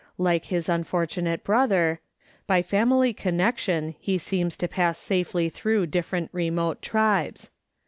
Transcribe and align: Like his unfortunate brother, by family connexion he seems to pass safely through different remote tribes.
Like 0.17 0.45
his 0.45 0.67
unfortunate 0.67 1.43
brother, 1.43 1.99
by 2.47 2.63
family 2.63 3.13
connexion 3.13 3.93
he 3.99 4.17
seems 4.17 4.57
to 4.57 4.67
pass 4.67 4.97
safely 4.97 5.47
through 5.47 5.85
different 5.85 6.31
remote 6.33 6.81
tribes. 6.81 7.51